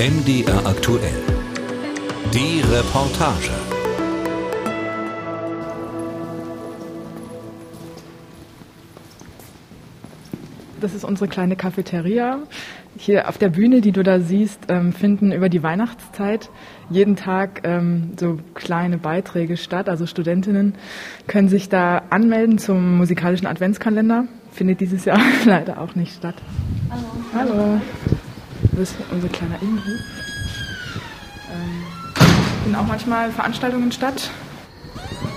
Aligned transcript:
MDR 0.00 0.66
aktuell. 0.66 1.22
Die 2.32 2.62
Reportage. 2.72 3.50
Das 10.80 10.94
ist 10.94 11.04
unsere 11.04 11.28
kleine 11.28 11.54
Cafeteria. 11.54 12.38
Hier 12.96 13.28
auf 13.28 13.36
der 13.36 13.50
Bühne, 13.50 13.82
die 13.82 13.92
du 13.92 14.02
da 14.02 14.20
siehst, 14.20 14.60
ähm, 14.68 14.94
finden 14.94 15.32
über 15.32 15.50
die 15.50 15.62
Weihnachtszeit 15.62 16.48
jeden 16.88 17.16
Tag 17.16 17.60
ähm, 17.64 18.12
so 18.18 18.38
kleine 18.54 18.96
Beiträge 18.96 19.58
statt. 19.58 19.90
Also 19.90 20.06
Studentinnen 20.06 20.76
können 21.26 21.50
sich 21.50 21.68
da 21.68 22.04
anmelden 22.08 22.56
zum 22.56 22.96
musikalischen 22.96 23.46
Adventskalender. 23.46 24.24
Findet 24.50 24.80
dieses 24.80 25.04
Jahr 25.04 25.20
leider 25.44 25.78
auch 25.78 25.94
nicht 25.94 26.14
statt. 26.16 26.36
Hallo. 27.34 27.52
Hallo. 27.52 27.80
Das 28.72 28.90
ist 28.90 28.96
unser 29.10 29.28
kleiner 29.28 29.60
Innenhof. 29.60 30.00
Ähm, 31.52 31.84
finden 32.62 32.76
auch 32.76 32.86
manchmal 32.86 33.30
Veranstaltungen 33.30 33.92
statt. 33.92 34.30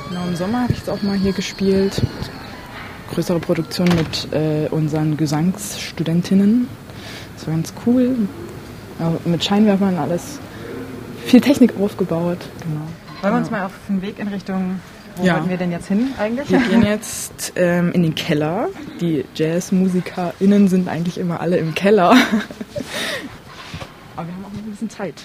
Genau 0.10 0.26
im 0.28 0.36
Sommer 0.36 0.64
habe 0.64 0.74
ich 0.74 0.80
jetzt 0.80 0.90
auch 0.90 1.02
mal 1.02 1.18
hier 1.18 1.34
gespielt 1.34 2.02
größere 3.14 3.40
Produktion 3.40 3.88
mit 3.96 4.34
äh, 4.34 4.68
unseren 4.70 5.18
Gesangsstudentinnen. 5.18 6.68
Das 7.36 7.48
war 7.48 7.54
ganz 7.54 7.74
cool. 7.86 8.16
Ja, 9.00 9.14
mit 9.26 9.44
Scheinwerfern 9.44 9.98
alles. 9.98 10.40
Viel 11.26 11.42
Technik 11.42 11.74
aufgebaut. 11.80 12.40
Genau. 12.64 12.82
Wollen 13.22 13.34
wir 13.34 13.40
uns 13.40 13.52
mal 13.52 13.66
auf 13.66 13.72
den 13.88 14.02
Weg 14.02 14.20
in 14.20 14.28
Richtung, 14.28 14.80
wo 15.16 15.26
ja. 15.26 15.36
wollten 15.36 15.50
wir 15.50 15.58
denn 15.58 15.72
jetzt 15.72 15.88
hin 15.88 16.10
eigentlich? 16.20 16.50
Wir 16.50 16.60
gehen 16.60 16.84
jetzt 16.84 17.54
ähm, 17.56 17.92
in 17.94 18.04
den 18.04 18.16
Keller. 18.16 18.70
Die 19.00 19.24
JazzmusikerInnen 19.36 20.68
sind 20.68 20.88
eigentlich 20.88 21.18
immer 21.18 21.40
alle 21.40 21.58
im 21.58 21.74
Keller. 21.74 22.16
Aber 24.16 24.28
wir 24.28 24.36
haben 24.36 24.46
auch 24.46 24.52
ein 24.54 24.70
bisschen 24.70 24.90
Zeit. 24.90 25.16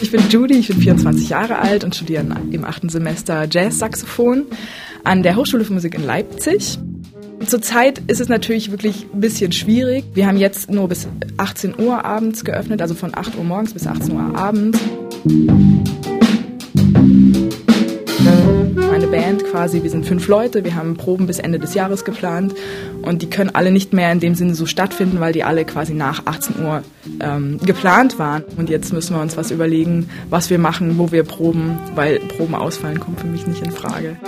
Ich 0.00 0.12
bin 0.12 0.28
Judy, 0.30 0.58
ich 0.58 0.68
bin 0.68 0.78
24 0.78 1.28
Jahre 1.28 1.58
alt 1.58 1.84
und 1.84 1.94
studiere 1.94 2.24
im 2.50 2.64
achten 2.64 2.88
Semester 2.88 3.46
Jazz-Saxophon 3.50 4.46
an 5.04 5.22
der 5.22 5.36
Hochschule 5.36 5.64
für 5.64 5.72
Musik 5.72 5.94
in 5.94 6.04
Leipzig. 6.04 6.78
Zurzeit 7.46 7.98
ist 8.06 8.20
es 8.20 8.28
natürlich 8.28 8.70
wirklich 8.70 9.06
ein 9.12 9.20
bisschen 9.20 9.52
schwierig. 9.52 10.04
Wir 10.14 10.26
haben 10.26 10.38
jetzt 10.38 10.70
nur 10.70 10.88
bis 10.88 11.06
18 11.36 11.78
Uhr 11.78 12.04
abends 12.04 12.44
geöffnet, 12.44 12.80
also 12.80 12.94
von 12.94 13.14
8 13.14 13.36
Uhr 13.36 13.44
morgens 13.44 13.74
bis 13.74 13.86
18 13.86 14.12
Uhr 14.12 14.38
abends 14.38 14.78
Band 19.16 19.44
quasi. 19.44 19.82
Wir 19.82 19.88
sind 19.88 20.04
fünf 20.04 20.28
Leute, 20.28 20.62
wir 20.62 20.74
haben 20.74 20.98
Proben 20.98 21.26
bis 21.26 21.38
Ende 21.38 21.58
des 21.58 21.72
Jahres 21.72 22.04
geplant 22.04 22.54
und 23.00 23.22
die 23.22 23.30
können 23.30 23.48
alle 23.54 23.70
nicht 23.70 23.94
mehr 23.94 24.12
in 24.12 24.20
dem 24.20 24.34
Sinne 24.34 24.54
so 24.54 24.66
stattfinden, 24.66 25.20
weil 25.20 25.32
die 25.32 25.42
alle 25.42 25.64
quasi 25.64 25.94
nach 25.94 26.26
18 26.26 26.62
Uhr 26.62 26.82
ähm, 27.20 27.58
geplant 27.64 28.18
waren. 28.18 28.44
Und 28.58 28.68
jetzt 28.68 28.92
müssen 28.92 29.16
wir 29.16 29.22
uns 29.22 29.38
was 29.38 29.50
überlegen, 29.50 30.10
was 30.28 30.50
wir 30.50 30.58
machen, 30.58 30.98
wo 30.98 31.12
wir 31.12 31.24
proben, 31.24 31.78
weil 31.94 32.18
Proben 32.18 32.54
ausfallen 32.54 33.00
kommt 33.00 33.20
für 33.20 33.26
mich 33.26 33.46
nicht 33.46 33.62
in 33.62 33.70
Frage. 33.70 34.18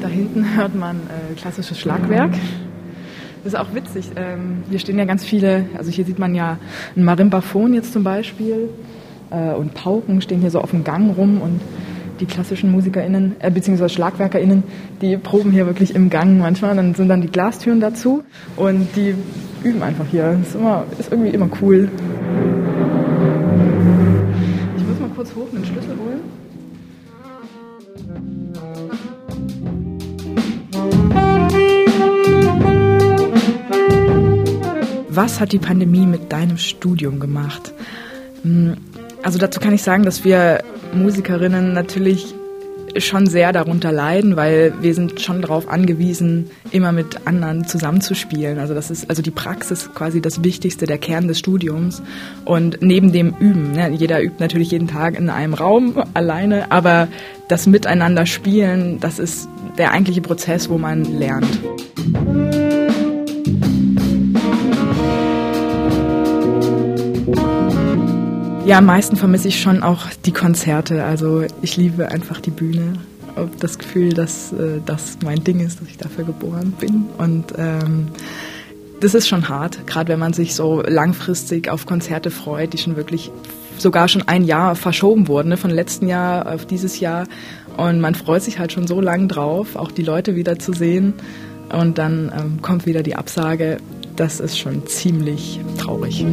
Da 0.00 0.08
hinten 0.08 0.56
hört 0.56 0.74
man 0.74 0.96
äh, 0.96 1.34
klassisches 1.34 1.78
Schlagwerk. 1.78 2.32
Das 3.46 3.54
ist 3.54 3.60
auch 3.60 3.74
witzig. 3.76 4.10
Ähm, 4.16 4.64
hier 4.68 4.80
stehen 4.80 4.98
ja 4.98 5.04
ganz 5.04 5.24
viele, 5.24 5.66
also 5.78 5.88
hier 5.88 6.04
sieht 6.04 6.18
man 6.18 6.34
ja 6.34 6.58
ein 6.96 7.04
Marimbaphon 7.04 7.74
jetzt 7.74 7.92
zum 7.92 8.02
Beispiel 8.02 8.70
äh, 9.30 9.52
und 9.52 9.72
Pauken 9.72 10.20
stehen 10.20 10.40
hier 10.40 10.50
so 10.50 10.60
auf 10.60 10.72
dem 10.72 10.82
Gang 10.82 11.16
rum 11.16 11.40
und 11.40 11.60
die 12.18 12.26
klassischen 12.26 12.72
MusikerInnen, 12.72 13.36
äh, 13.38 13.52
beziehungsweise 13.52 13.94
SchlagwerkerInnen, 13.94 14.64
die 15.00 15.16
proben 15.16 15.52
hier 15.52 15.64
wirklich 15.66 15.94
im 15.94 16.10
Gang 16.10 16.40
manchmal. 16.40 16.74
Dann 16.74 16.96
sind 16.96 17.06
dann 17.06 17.20
die 17.20 17.28
Glastüren 17.28 17.78
dazu 17.78 18.24
und 18.56 18.88
die 18.96 19.14
üben 19.62 19.80
einfach 19.84 20.06
hier. 20.10 20.36
Das 20.40 20.48
ist, 20.48 20.54
immer, 20.56 20.82
ist 20.98 21.12
irgendwie 21.12 21.30
immer 21.30 21.48
cool. 21.62 21.88
Was 35.16 35.40
hat 35.40 35.52
die 35.52 35.58
Pandemie 35.58 36.06
mit 36.06 36.30
deinem 36.30 36.58
Studium 36.58 37.18
gemacht? 37.18 37.72
Hm, 38.42 38.76
also 39.22 39.38
dazu 39.38 39.58
kann 39.58 39.74
ich 39.74 39.82
sagen, 39.82 40.04
dass 40.04 40.24
wir 40.24 40.62
Musikerinnen 40.94 41.72
natürlich 41.72 42.34
schon 42.98 43.26
sehr 43.26 43.52
darunter 43.52 43.92
leiden, 43.92 44.36
weil 44.36 44.72
wir 44.80 44.94
sind 44.94 45.20
schon 45.20 45.42
darauf 45.42 45.68
angewiesen, 45.68 46.50
immer 46.70 46.92
mit 46.92 47.26
anderen 47.26 47.66
zusammenzuspielen. 47.66 48.58
Also 48.58 48.74
das 48.74 48.90
ist 48.90 49.10
also 49.10 49.22
die 49.22 49.30
Praxis 49.30 49.90
quasi 49.94 50.20
das 50.20 50.44
Wichtigste, 50.44 50.86
der 50.86 50.98
Kern 50.98 51.28
des 51.28 51.38
Studiums. 51.38 52.02
Und 52.44 52.78
neben 52.80 53.12
dem 53.12 53.34
Üben, 53.38 53.72
ne, 53.72 53.90
jeder 53.90 54.22
übt 54.22 54.36
natürlich 54.38 54.70
jeden 54.70 54.88
Tag 54.88 55.18
in 55.18 55.28
einem 55.28 55.54
Raum 55.54 56.02
alleine, 56.14 56.70
aber 56.70 57.08
das 57.48 57.66
Miteinander 57.66 58.26
spielen, 58.26 58.98
das 59.00 59.18
ist 59.18 59.48
der 59.78 59.92
eigentliche 59.92 60.22
Prozess, 60.22 60.68
wo 60.68 60.78
man 60.78 61.04
lernt. 61.04 61.58
Ja, 68.66 68.78
am 68.78 68.86
meisten 68.86 69.14
vermisse 69.14 69.46
ich 69.46 69.60
schon 69.60 69.84
auch 69.84 70.06
die 70.24 70.32
Konzerte. 70.32 71.04
Also 71.04 71.44
ich 71.62 71.76
liebe 71.76 72.10
einfach 72.10 72.40
die 72.40 72.50
Bühne. 72.50 72.94
Das 73.60 73.78
Gefühl, 73.78 74.12
dass 74.12 74.52
äh, 74.54 74.80
das 74.84 75.18
mein 75.22 75.44
Ding 75.44 75.60
ist, 75.60 75.80
dass 75.80 75.86
ich 75.88 75.98
dafür 75.98 76.24
geboren 76.24 76.72
bin. 76.80 77.04
Und 77.16 77.52
ähm, 77.56 78.08
das 78.98 79.14
ist 79.14 79.28
schon 79.28 79.48
hart, 79.48 79.86
gerade 79.86 80.08
wenn 80.08 80.18
man 80.18 80.32
sich 80.32 80.56
so 80.56 80.82
langfristig 80.82 81.70
auf 81.70 81.86
Konzerte 81.86 82.32
freut, 82.32 82.72
die 82.72 82.78
schon 82.78 82.96
wirklich 82.96 83.30
sogar 83.78 84.08
schon 84.08 84.26
ein 84.26 84.42
Jahr 84.42 84.74
verschoben 84.74 85.28
wurden, 85.28 85.50
ne, 85.50 85.56
von 85.56 85.70
letzten 85.70 86.08
Jahr 86.08 86.52
auf 86.52 86.66
dieses 86.66 86.98
Jahr. 86.98 87.28
Und 87.76 88.00
man 88.00 88.16
freut 88.16 88.42
sich 88.42 88.58
halt 88.58 88.72
schon 88.72 88.88
so 88.88 89.00
lange 89.00 89.28
drauf, 89.28 89.76
auch 89.76 89.92
die 89.92 90.02
Leute 90.02 90.34
wieder 90.34 90.58
zu 90.58 90.72
sehen. 90.72 91.14
Und 91.72 91.98
dann 91.98 92.32
ähm, 92.36 92.62
kommt 92.62 92.84
wieder 92.84 93.04
die 93.04 93.14
Absage. 93.14 93.76
Das 94.16 94.40
ist 94.40 94.58
schon 94.58 94.88
ziemlich 94.88 95.60
traurig. 95.78 96.26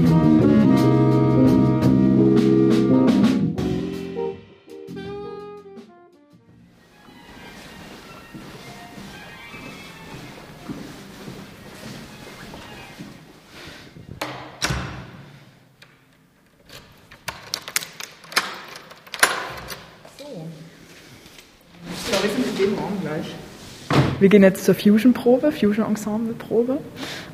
Gehen 24.34 24.42
jetzt 24.42 24.66
zur 24.66 24.74
Fusion-Probe, 24.74 25.52
Fusion-Ensemble-Probe 25.52 26.80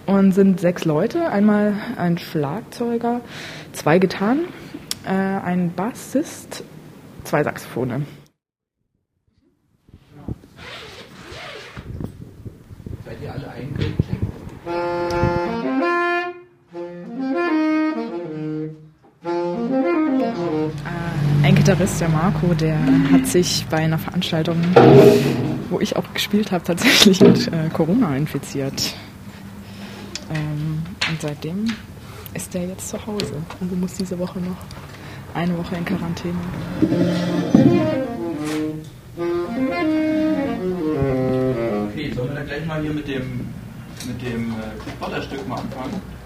und 0.06 0.34
sind 0.34 0.60
sechs 0.60 0.84
Leute. 0.84 1.30
Einmal 1.30 1.74
ein 1.96 2.18
Schlagzeuger, 2.18 3.22
zwei 3.72 4.00
Gitarren, 4.00 4.40
äh, 5.06 5.12
ein 5.12 5.72
Bassist, 5.74 6.62
zwei 7.24 7.42
Saxophone. 7.42 8.06
Seid 13.06 13.22
ihr 13.24 13.32
alle 13.32 13.50
eingeklickt? 13.50 14.04
ein 21.44 21.56
Gitarrist, 21.56 22.02
der 22.02 22.10
Marco, 22.10 22.54
der 22.54 22.78
hat 23.10 23.26
sich 23.26 23.66
bei 23.70 23.78
einer 23.78 23.98
Veranstaltung, 23.98 24.58
wo 25.70 25.80
ich 25.80 25.96
auch 25.96 26.14
gespielt 26.14 26.52
habe, 26.52 26.64
tatsächlich 26.64 27.22
mit 27.22 27.48
äh, 27.48 27.70
Corona 27.72 28.16
infiziert. 28.16 28.96
Ähm, 30.34 30.82
und 31.10 31.22
seitdem 31.22 31.66
ist 32.34 32.54
der 32.54 32.68
jetzt 32.68 32.90
zu 32.90 33.06
Hause. 33.06 33.34
Also 33.60 33.76
muss 33.76 33.96
diese 33.96 34.18
Woche 34.20 34.40
noch 34.40 34.58
eine 35.34 35.58
Woche 35.58 35.76
in 35.76 35.86
Quarantäne. 35.86 36.36
Okay, 41.92 42.12
sollen 42.14 42.30
wir 42.30 42.36
dann 42.36 42.46
gleich 42.46 42.66
mal 42.66 42.82
hier 42.82 42.94
mit 42.94 43.08
dem, 43.08 43.48
mit 44.08 44.22
dem 44.22 44.52
äh, 44.52 45.48
mal 45.48 45.60
anfangen? 45.60 46.19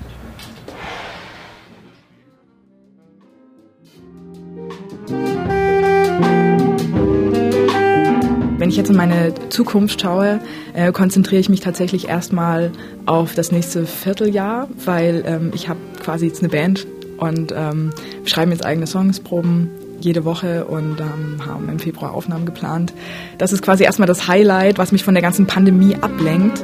Ich 8.70 8.78
jetzt 8.78 8.90
in 8.90 8.96
meine 8.96 9.34
Zukunft 9.50 10.02
schaue, 10.02 10.40
äh, 10.74 10.92
konzentriere 10.92 11.40
ich 11.40 11.50
mich 11.50 11.60
tatsächlich 11.60 12.08
erstmal 12.08 12.72
auf 13.06 13.34
das 13.34 13.52
nächste 13.52 13.86
Vierteljahr, 13.86 14.68
weil 14.86 15.24
ähm, 15.26 15.52
ich 15.54 15.70
habe 15.70 15.80
quasi 16.02 16.28
jetzt 16.28 16.42
eine 16.42 16.50
Band 16.50 16.86
und 17.18 17.54
ähm, 17.56 17.92
wir 18.22 18.30
schreiben 18.30 18.52
jetzt 18.52 18.66
eigene 18.66 18.88
Songs, 18.88 19.20
proben 19.20 19.70
jede 20.00 20.26
Woche 20.26 20.66
und 20.66 21.00
ähm, 21.00 21.46
haben 21.46 21.70
im 21.70 21.80
Februar 21.80 22.14
Aufnahmen 22.14 22.46
geplant. 22.46 22.94
Das 23.38 23.54
ist 23.54 23.62
quasi 23.62 23.84
erstmal 23.84 24.08
das 24.08 24.28
Highlight, 24.28 24.78
was 24.78 24.92
mich 24.92 25.04
von 25.04 25.14
der 25.14 25.24
ganzen 25.24 25.48
Pandemie 25.48 25.96
ablenkt. 25.96 26.64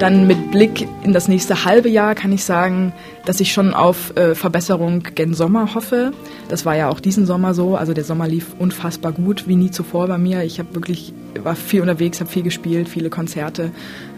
Dann 0.00 0.26
mit 0.26 0.50
Blick 0.50 0.88
in 1.02 1.12
das 1.12 1.28
nächste 1.28 1.66
halbe 1.66 1.90
Jahr 1.90 2.14
kann 2.14 2.32
ich 2.32 2.42
sagen, 2.42 2.94
dass 3.26 3.38
ich 3.38 3.52
schon 3.52 3.74
auf 3.74 4.16
äh, 4.16 4.34
Verbesserung 4.34 5.02
gen 5.14 5.34
Sommer 5.34 5.74
hoffe. 5.74 6.12
Das 6.48 6.64
war 6.64 6.74
ja 6.74 6.88
auch 6.88 7.00
diesen 7.00 7.26
Sommer 7.26 7.52
so. 7.52 7.76
Also 7.76 7.92
der 7.92 8.04
Sommer 8.04 8.26
lief 8.26 8.46
unfassbar 8.58 9.12
gut, 9.12 9.46
wie 9.46 9.56
nie 9.56 9.70
zuvor 9.70 10.08
bei 10.08 10.16
mir. 10.16 10.42
Ich 10.42 10.58
habe 10.58 10.74
wirklich 10.74 11.12
war 11.44 11.54
viel 11.54 11.82
unterwegs, 11.82 12.18
habe 12.20 12.30
viel 12.30 12.42
gespielt, 12.42 12.88
viele 12.88 13.10
Konzerte 13.10 13.72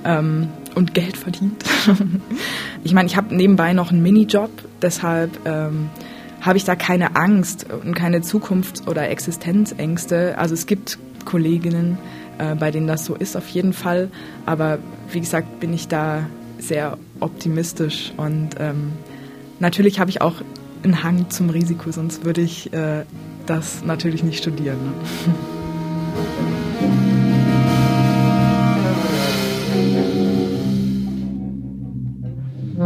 ähm, 0.04 0.50
und 0.76 0.94
Geld 0.94 1.16
verdient. 1.16 1.64
ich 2.84 2.94
meine, 2.94 3.06
ich 3.06 3.16
habe 3.16 3.34
nebenbei 3.34 3.72
noch 3.72 3.90
einen 3.90 4.04
Minijob, 4.04 4.50
deshalb 4.80 5.32
ähm, 5.44 5.90
habe 6.40 6.58
ich 6.58 6.64
da 6.64 6.76
keine 6.76 7.16
Angst 7.16 7.66
und 7.84 7.94
keine 7.94 8.20
Zukunfts- 8.20 8.86
oder 8.86 9.08
Existenzängste. 9.10 10.38
Also 10.38 10.54
es 10.54 10.66
gibt 10.66 11.00
Kolleginnen, 11.24 11.98
äh, 12.38 12.54
bei 12.54 12.70
denen 12.70 12.86
das 12.86 13.04
so 13.04 13.16
ist, 13.16 13.36
auf 13.36 13.48
jeden 13.48 13.72
Fall. 13.72 14.10
Aber 14.46 14.78
wie 15.12 15.20
gesagt, 15.20 15.60
bin 15.60 15.72
ich 15.72 15.88
da 15.88 16.26
sehr 16.58 16.98
optimistisch 17.20 18.12
und 18.16 18.50
ähm, 18.58 18.92
natürlich 19.60 20.00
habe 20.00 20.10
ich 20.10 20.20
auch 20.20 20.34
einen 20.82 21.02
Hang 21.02 21.30
zum 21.30 21.50
Risiko, 21.50 21.90
sonst 21.90 22.24
würde 22.24 22.40
ich 22.40 22.72
äh, 22.72 23.04
das 23.46 23.84
natürlich 23.84 24.22
nicht 24.22 24.38
studieren. 24.38 24.78
Ne? 24.84 24.92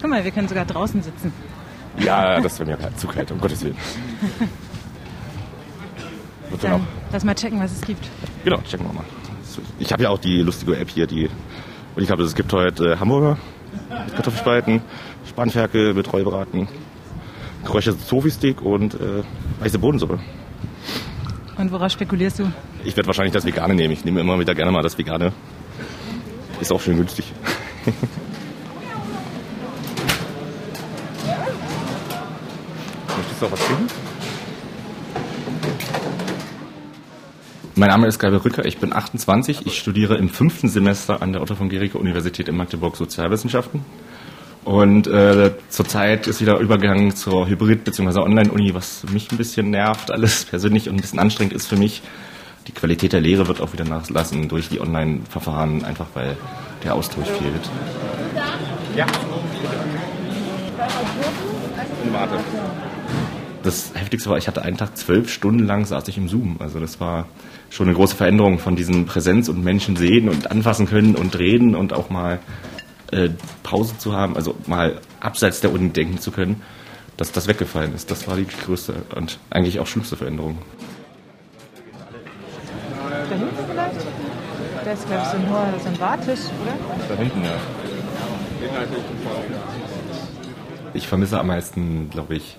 Guck 0.00 0.10
mal, 0.10 0.24
wir 0.24 0.30
können 0.30 0.48
sogar 0.48 0.64
draußen 0.64 1.02
sitzen. 1.02 1.32
Ja, 1.98 2.40
das 2.40 2.58
wäre 2.60 2.70
mir 2.70 2.96
zu 2.96 3.08
kalt, 3.08 3.30
um 3.32 3.40
Gottes 3.40 3.62
Willen. 3.62 3.76
Wird 6.50 6.64
Dann 6.64 6.86
lass 7.12 7.24
mal 7.24 7.34
checken, 7.34 7.60
was 7.60 7.72
es 7.72 7.80
gibt. 7.82 8.08
Genau, 8.44 8.58
checken 8.62 8.86
wir 8.86 8.92
mal. 8.92 9.04
Ich 9.78 9.92
habe 9.92 10.04
ja 10.04 10.10
auch 10.10 10.18
die 10.18 10.40
lustige 10.40 10.76
App 10.78 10.88
hier, 10.88 11.06
die 11.06 11.28
und 11.98 12.02
ich 12.02 12.06
glaube, 12.06 12.22
es 12.22 12.36
gibt 12.36 12.52
heute 12.52 12.92
äh, 12.92 12.96
Hamburger 12.98 13.38
mit 14.04 14.14
Kartoffelspalten, 14.14 14.82
Spanferkel 15.28 15.94
mit 15.94 16.12
Rollbraten, 16.12 16.68
geräuchertes 17.64 18.06
Tofi-Steak 18.06 18.62
und 18.62 18.94
äh, 18.94 19.24
weiße 19.58 19.80
Bodensuppe. 19.80 20.20
Und 21.56 21.72
worauf 21.72 21.90
spekulierst 21.90 22.38
du? 22.38 22.52
Ich 22.84 22.96
werde 22.96 23.08
wahrscheinlich 23.08 23.32
das 23.32 23.44
Vegane 23.44 23.74
nehmen. 23.74 23.92
Ich 23.92 24.04
nehme 24.04 24.20
immer 24.20 24.38
wieder 24.38 24.54
gerne 24.54 24.70
mal 24.70 24.82
das 24.82 24.96
Vegane. 24.96 25.32
Ist 26.60 26.70
auch 26.70 26.80
schön 26.80 26.98
günstig. 26.98 27.32
Du 33.38 33.46
auch 33.46 33.52
was 33.52 33.60
trinken? 33.60 33.86
Mein 37.76 37.90
Name 37.90 38.08
ist 38.08 38.18
Gabriel 38.18 38.40
Rücker, 38.40 38.64
ich 38.64 38.78
bin 38.78 38.92
28. 38.92 39.64
Ich 39.64 39.78
studiere 39.78 40.16
im 40.16 40.28
fünften 40.28 40.68
Semester 40.68 41.22
an 41.22 41.32
der 41.32 41.42
Otto 41.42 41.54
von 41.54 41.68
Gericke 41.68 41.98
Universität 41.98 42.48
in 42.48 42.56
Magdeburg 42.56 42.96
Sozialwissenschaften. 42.96 43.84
Und 44.64 45.06
äh, 45.06 45.52
zurzeit 45.68 46.26
ist 46.26 46.40
wieder 46.40 46.58
übergegangen 46.58 47.14
zur 47.14 47.46
Hybrid- 47.46 47.84
bzw. 47.84 48.18
Online-Uni, 48.18 48.74
was 48.74 49.04
mich 49.12 49.30
ein 49.30 49.36
bisschen 49.36 49.70
nervt, 49.70 50.10
alles 50.10 50.44
persönlich 50.50 50.88
und 50.88 50.96
ein 50.96 51.00
bisschen 51.00 51.20
anstrengend 51.20 51.52
ist 51.52 51.68
für 51.68 51.76
mich. 51.76 52.02
Die 52.66 52.72
Qualität 52.72 53.12
der 53.12 53.20
Lehre 53.20 53.46
wird 53.46 53.60
auch 53.60 53.72
wieder 53.72 53.84
nachlassen 53.84 54.48
durch 54.48 54.68
die 54.68 54.80
Online-Verfahren, 54.80 55.84
einfach 55.84 56.06
weil 56.14 56.36
der 56.82 56.96
Austausch 56.96 57.28
fehlt. 57.28 57.70
Ja. 58.96 59.06
Warte 62.10 62.38
das 63.62 63.92
Heftigste 63.94 64.30
war, 64.30 64.38
ich 64.38 64.48
hatte 64.48 64.62
einen 64.62 64.76
Tag 64.76 64.96
zwölf 64.96 65.30
Stunden 65.32 65.66
lang 65.66 65.84
saß 65.84 66.06
ich 66.08 66.18
im 66.18 66.28
Zoom. 66.28 66.56
Also 66.58 66.80
das 66.80 67.00
war 67.00 67.26
schon 67.70 67.88
eine 67.88 67.96
große 67.96 68.16
Veränderung 68.16 68.58
von 68.58 68.76
diesen 68.76 69.06
Präsenz 69.06 69.48
und 69.48 69.62
Menschen 69.62 69.96
sehen 69.96 70.28
und 70.28 70.50
anfassen 70.50 70.86
können 70.86 71.14
und 71.14 71.38
reden 71.38 71.74
und 71.74 71.92
auch 71.92 72.10
mal 72.10 72.38
äh, 73.12 73.30
Pause 73.62 73.96
zu 73.98 74.14
haben, 74.14 74.36
also 74.36 74.54
mal 74.66 75.00
abseits 75.20 75.60
der 75.60 75.72
Uni 75.72 75.90
denken 75.90 76.18
zu 76.18 76.30
können, 76.30 76.62
dass 77.16 77.32
das 77.32 77.48
weggefallen 77.48 77.94
ist. 77.94 78.10
Das 78.10 78.28
war 78.28 78.36
die 78.36 78.46
größte 78.46 78.94
und 79.14 79.38
eigentlich 79.50 79.80
auch 79.80 79.86
schlimmste 79.86 80.16
Veränderung. 80.16 80.58
Da 83.28 83.36
hinten 83.36 83.56
vielleicht? 83.70 84.06
Da 84.84 84.92
ist, 84.92 85.06
glaube 85.06 85.22
ich, 85.22 85.28
so 85.28 85.36
ein, 85.36 85.80
so 85.82 85.88
ein 85.88 85.96
Bartisch, 85.98 86.40
oder? 86.62 87.06
Da 87.08 87.14
hinten, 87.16 87.44
ja. 87.44 87.50
Ich 90.94 91.06
vermisse 91.06 91.38
am 91.38 91.48
meisten, 91.48 92.08
glaube 92.10 92.36
ich, 92.36 92.56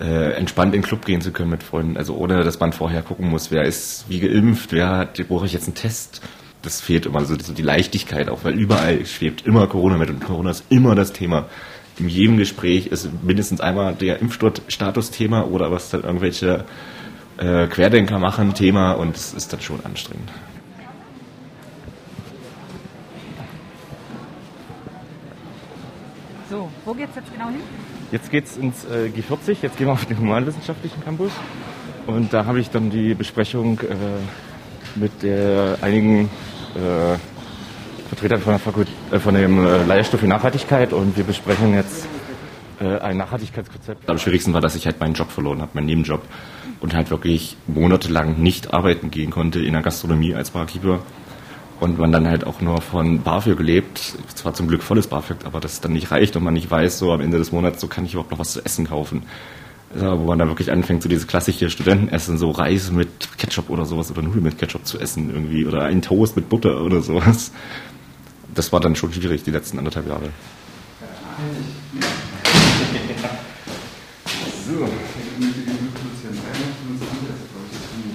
äh, 0.00 0.32
entspannt 0.32 0.74
in 0.74 0.80
den 0.80 0.86
Club 0.86 1.04
gehen 1.04 1.20
zu 1.20 1.30
können 1.30 1.50
mit 1.50 1.62
Freunden. 1.62 1.96
Also 1.96 2.16
ohne, 2.16 2.42
dass 2.42 2.58
man 2.58 2.72
vorher 2.72 3.02
gucken 3.02 3.28
muss, 3.28 3.50
wer 3.50 3.64
ist 3.64 4.06
wie 4.08 4.20
geimpft, 4.20 4.72
wer 4.72 4.88
hat, 4.88 5.28
brauche 5.28 5.46
ich 5.46 5.52
jetzt 5.52 5.66
einen 5.66 5.74
Test. 5.74 6.22
Das 6.62 6.80
fehlt 6.80 7.06
immer 7.06 7.24
so, 7.24 7.38
so 7.38 7.52
die 7.52 7.62
Leichtigkeit 7.62 8.28
auch, 8.28 8.44
weil 8.44 8.54
überall 8.54 9.04
schwebt 9.06 9.46
immer 9.46 9.66
Corona 9.66 9.96
mit 9.96 10.10
und 10.10 10.24
Corona 10.24 10.50
ist 10.50 10.64
immer 10.70 10.94
das 10.94 11.12
Thema. 11.12 11.46
In 11.98 12.08
jedem 12.08 12.38
Gespräch 12.38 12.86
ist 12.86 13.10
mindestens 13.22 13.60
einmal 13.60 13.94
der 13.94 14.20
Impfstatus-Thema 14.20 15.46
oder 15.48 15.70
was 15.70 15.90
dann 15.90 16.02
irgendwelche 16.02 16.64
äh, 17.36 17.66
Querdenker 17.66 18.18
machen 18.18 18.54
Thema 18.54 18.92
und 18.92 19.16
es 19.16 19.34
ist 19.34 19.52
dann 19.52 19.60
schon 19.60 19.84
anstrengend. 19.84 20.30
So, 26.50 26.70
wo 26.84 26.94
geht's 26.94 27.14
jetzt 27.14 27.32
genau 27.32 27.48
hin? 27.48 27.60
Jetzt 28.12 28.30
geht 28.30 28.46
es 28.46 28.56
ins 28.56 28.84
äh, 28.84 29.08
G40, 29.08 29.58
jetzt 29.62 29.78
gehen 29.78 29.86
wir 29.86 29.92
auf 29.92 30.04
den 30.04 30.18
humanwissenschaftlichen 30.18 31.02
Campus. 31.04 31.32
Und 32.06 32.32
da 32.32 32.44
habe 32.44 32.60
ich 32.60 32.70
dann 32.70 32.90
die 32.90 33.14
Besprechung 33.14 33.78
äh, 33.80 34.98
mit 34.98 35.12
einigen 35.82 36.28
äh, 36.74 37.16
Vertretern 38.10 38.40
von, 38.40 38.52
der 38.54 38.58
Fakult 38.58 38.88
äh, 39.12 39.20
von 39.20 39.34
dem 39.34 39.64
äh, 39.64 39.84
Lehrstuhl 39.84 40.18
für 40.18 40.26
Nachhaltigkeit 40.26 40.92
und 40.92 41.16
wir 41.16 41.22
besprechen 41.22 41.74
jetzt 41.74 42.08
äh, 42.80 42.98
ein 42.98 43.16
Nachhaltigkeitskonzept. 43.16 44.10
Am 44.10 44.18
schwierigsten 44.18 44.52
war, 44.52 44.60
dass 44.60 44.74
ich 44.74 44.86
halt 44.86 44.98
meinen 44.98 45.14
Job 45.14 45.30
verloren 45.30 45.62
habe, 45.62 45.70
meinen 45.74 45.86
Nebenjob 45.86 46.22
und 46.80 46.92
halt 46.92 47.10
wirklich 47.10 47.56
monatelang 47.68 48.40
nicht 48.40 48.74
arbeiten 48.74 49.12
gehen 49.12 49.30
konnte 49.30 49.60
in 49.60 49.74
der 49.74 49.82
Gastronomie 49.82 50.34
als 50.34 50.50
Barkeeper 50.50 51.00
und 51.80 51.98
man 51.98 52.12
dann 52.12 52.28
halt 52.28 52.46
auch 52.46 52.60
nur 52.60 52.80
von 52.80 53.22
BAföG 53.22 53.58
lebt, 53.60 54.14
zwar 54.34 54.54
zum 54.54 54.68
Glück 54.68 54.82
volles 54.82 55.06
BAföG, 55.06 55.44
aber 55.44 55.60
das 55.60 55.80
dann 55.80 55.92
nicht 55.92 56.10
reicht 56.10 56.36
und 56.36 56.44
man 56.44 56.54
nicht 56.54 56.70
weiß, 56.70 56.98
so 56.98 57.12
am 57.12 57.20
Ende 57.20 57.38
des 57.38 57.52
Monats, 57.52 57.80
so 57.80 57.88
kann 57.88 58.04
ich 58.04 58.12
überhaupt 58.12 58.30
noch 58.30 58.38
was 58.38 58.52
zu 58.52 58.64
essen 58.64 58.86
kaufen. 58.86 59.22
Ja, 59.98 60.16
wo 60.16 60.24
man 60.24 60.38
dann 60.38 60.46
wirklich 60.46 60.70
anfängt, 60.70 61.02
so 61.02 61.08
dieses 61.08 61.26
klassische 61.26 61.68
Studentenessen, 61.68 62.38
so 62.38 62.52
Reis 62.52 62.92
mit 62.92 63.36
Ketchup 63.38 63.70
oder 63.70 63.84
sowas 63.84 64.08
oder 64.10 64.22
Nudeln 64.22 64.44
mit 64.44 64.56
Ketchup 64.56 64.86
zu 64.86 65.00
essen 65.00 65.30
irgendwie 65.30 65.66
oder 65.66 65.82
ein 65.82 66.00
Toast 66.00 66.36
mit 66.36 66.48
Butter 66.48 66.82
oder 66.82 67.00
sowas. 67.00 67.50
Das 68.54 68.72
war 68.72 68.78
dann 68.78 68.94
schon 68.94 69.12
schwierig, 69.12 69.42
die 69.42 69.50
letzten 69.50 69.78
anderthalb 69.78 70.06
Jahre. 70.06 70.30
So. 74.66 74.88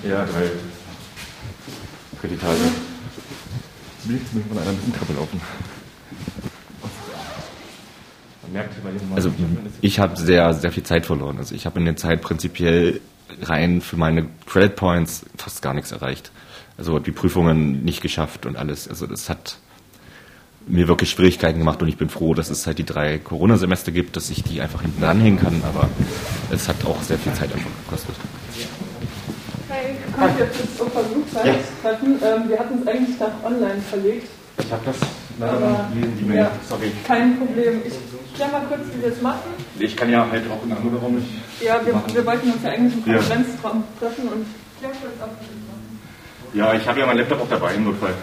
Ja, 0.07 0.25
drei. 0.25 0.51
Kreditage. 2.21 2.94
Jetzt 4.07 4.33
müssen 4.33 4.53
wir 4.53 4.61
ein 4.61 4.75
bisschen 4.75 4.93
Treppe 4.93 5.13
laufen. 5.13 5.41
Also 9.15 9.31
ich 9.81 9.99
habe 9.99 10.15
sehr, 10.15 10.53
sehr 10.53 10.71
viel 10.71 10.83
Zeit 10.83 11.05
verloren. 11.05 11.37
Also 11.37 11.55
ich 11.55 11.65
habe 11.65 11.79
in 11.79 11.85
der 11.85 11.95
Zeit 11.95 12.21
prinzipiell 12.21 13.01
rein 13.41 13.81
für 13.81 13.97
meine 13.97 14.27
Credit 14.45 14.75
Points 14.75 15.25
fast 15.37 15.61
gar 15.61 15.73
nichts 15.73 15.91
erreicht. 15.91 16.31
Also 16.77 16.99
die 16.99 17.11
Prüfungen 17.11 17.83
nicht 17.83 18.01
geschafft 18.01 18.45
und 18.45 18.55
alles. 18.55 18.87
Also 18.87 19.07
das 19.07 19.29
hat 19.29 19.57
mir 20.67 20.87
wirklich 20.87 21.09
Schwierigkeiten 21.09 21.59
gemacht 21.59 21.81
und 21.81 21.87
ich 21.87 21.97
bin 21.97 22.09
froh, 22.09 22.33
dass 22.33 22.49
es 22.49 22.65
halt 22.67 22.77
die 22.77 22.85
drei 22.85 23.17
Corona-Semester 23.17 23.91
gibt, 23.91 24.15
dass 24.15 24.29
ich 24.29 24.43
die 24.43 24.61
einfach 24.61 24.81
hinten 24.81 25.03
ranhängen 25.03 25.39
kann, 25.39 25.61
aber 25.63 25.89
es 26.51 26.67
hat 26.67 26.83
auch 26.85 27.01
sehr 27.01 27.19
viel 27.19 27.33
Zeit 27.33 27.53
einfach 27.53 27.69
gekostet. 27.85 28.15
Hey, 29.67 29.95
jetzt 30.39 30.59
ist 30.59 30.77
so 30.77 30.85
versucht, 30.85 31.33
ja. 31.33 31.53
treffen. 31.81 32.19
Ähm, 32.23 32.49
wir 32.49 32.59
hatten 32.59 32.79
es 32.81 32.87
eigentlich 32.87 33.19
nach 33.19 33.43
online 33.43 33.81
verlegt. 33.89 34.27
Ich 34.59 34.71
habe 34.71 34.81
das 34.85 34.95
leider 35.39 35.89
lesen 35.93 36.17
die 36.19 36.25
Mail. 36.25 36.37
ja. 36.37 36.51
Sorry. 36.69 36.91
Kein 37.05 37.37
Problem. 37.37 37.81
Ich 37.85 37.93
klär 38.35 38.47
mal 38.49 38.61
kurz, 38.67 38.81
wie 38.93 39.01
wir 39.01 39.09
es 39.11 39.21
machen. 39.21 39.49
Ich 39.79 39.95
kann 39.97 40.09
ja 40.11 40.29
halt 40.29 40.43
auch 40.49 40.63
in 40.63 40.71
einem 40.71 40.81
anderen 40.81 40.97
Raum 40.97 41.15
nicht. 41.15 41.27
Ja, 41.61 41.79
wir, 41.85 41.93
wir 42.13 42.25
wollten 42.25 42.51
uns 42.51 42.63
ja 42.63 42.69
eigentlich 42.71 42.93
im 43.05 43.11
Ja. 43.11 43.17
Konferenzraum 43.17 43.83
treffen 43.99 44.27
und 44.27 44.45
klär 44.79 44.91
kurz 44.91 45.21
ab, 45.21 45.35
wie 45.41 45.45
wir 45.47 45.55
es 45.55 45.67
machen. 45.67 45.99
Ja, 46.53 46.73
ich 46.73 46.87
habe 46.87 46.99
ja 46.99 47.05
meinen 47.05 47.17
Laptop 47.17 47.41
auch 47.41 47.49
dabei 47.49 47.73
im 47.75 47.85
Notfall. 47.85 48.13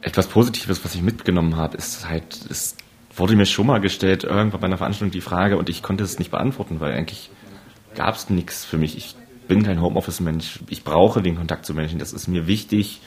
Etwas 0.00 0.26
Positives, 0.26 0.84
was 0.84 0.94
ich 0.94 1.02
mitgenommen 1.02 1.56
habe, 1.56 1.76
ist 1.76 2.08
halt, 2.08 2.38
es 2.50 2.76
wurde 3.16 3.34
mir 3.34 3.46
schon 3.46 3.66
mal 3.66 3.80
gestellt, 3.80 4.24
irgendwann 4.24 4.60
bei 4.60 4.66
einer 4.66 4.78
Veranstaltung 4.78 5.10
die 5.10 5.20
Frage 5.20 5.56
und 5.58 5.68
ich 5.68 5.82
konnte 5.82 6.04
es 6.04 6.18
nicht 6.18 6.30
beantworten, 6.30 6.80
weil 6.80 6.92
eigentlich 6.92 7.30
gab 7.98 8.14
es 8.14 8.30
nichts 8.30 8.64
für 8.64 8.78
mich. 8.78 8.96
Ich 8.96 9.16
bin 9.48 9.64
kein 9.64 9.82
Homeoffice-Mensch. 9.82 10.60
Ich 10.68 10.84
brauche 10.84 11.20
den 11.20 11.34
Kontakt 11.34 11.66
zu 11.66 11.74
Menschen. 11.74 11.98
Das 11.98 12.12
ist 12.12 12.28
mir 12.28 12.46
wichtig. 12.46 13.00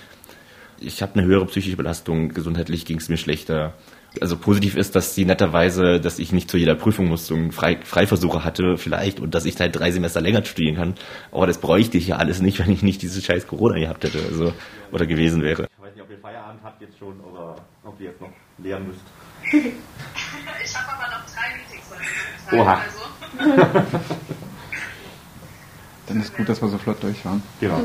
Ich 0.82 1.02
habe 1.02 1.14
eine 1.16 1.26
höhere 1.26 1.46
psychische 1.46 1.78
Belastung. 1.78 2.30
Gesundheitlich 2.30 2.84
ging 2.84 2.98
es 2.98 3.08
mir 3.08 3.16
schlechter. 3.16 3.74
Also 4.20 4.36
positiv 4.36 4.76
ist, 4.76 4.94
dass 4.98 5.16
sie 5.16 5.24
netterweise, 5.24 6.02
dass 6.02 6.20
ich 6.20 6.34
nicht 6.34 6.52
zu 6.52 6.58
jeder 6.58 6.76
Prüfung 6.76 7.08
muss, 7.08 7.26
so 7.26 7.36
einen 7.36 7.54
Frei 7.54 7.80
Freiversuche 7.82 8.44
hatte 8.44 8.76
vielleicht 8.76 9.22
und 9.22 9.34
dass 9.34 9.46
ich 9.46 9.58
halt 9.62 9.80
drei 9.80 9.92
Semester 9.92 10.20
länger 10.20 10.44
studieren 10.44 10.76
kann. 10.76 10.96
Aber 11.32 11.48
das 11.48 11.60
bräuchte 11.60 11.98
ich 11.98 12.08
ja 12.08 12.18
alles 12.18 12.42
nicht, 12.42 12.60
wenn 12.66 12.70
ich 12.70 12.84
nicht 12.84 13.02
diese 13.02 13.22
scheiß 13.22 13.48
Corona 13.48 13.80
gehabt 13.80 14.04
hätte 14.04 14.20
also, 14.28 14.52
oder 14.92 15.06
gewesen 15.06 15.42
wäre. 15.42 15.70
Ich 15.74 15.82
weiß 15.82 15.94
nicht, 15.96 16.04
ob 16.04 16.12
ihr 16.12 16.20
Feierabend 16.20 16.62
habt 16.64 16.82
jetzt 16.82 17.00
schon 17.00 17.18
oder 17.22 17.56
ob 17.86 17.98
ihr 18.02 18.08
jetzt 18.08 18.20
noch 18.20 18.32
lehren 18.58 18.88
müsst. 18.88 19.00
Ich 20.64 20.78
habe 20.78 20.92
aber 20.94 21.18
noch 21.18 21.26
drei 21.26 21.56
Meetings 21.58 21.90
heute 21.90 22.62
Oha. 22.62 22.82
Also. 22.82 23.92
Dann 26.12 26.20
ist 26.20 26.36
gut, 26.36 26.50
dass 26.50 26.62
wir 26.62 26.68
so 26.68 26.78
flott 26.78 27.02
durch 27.02 27.24
waren. 27.24 27.42
Genau. 27.62 27.80